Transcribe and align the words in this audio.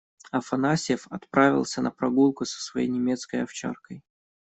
Афанасьев 0.31 1.05
отправился 1.11 1.79
на 1.83 1.91
прогулку 1.91 2.43
со 2.43 2.59
своей 2.59 2.87
немецкой 2.87 3.43
овчаркой. 3.43 4.01